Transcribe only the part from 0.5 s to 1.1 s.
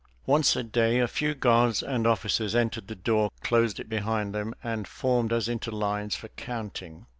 a day a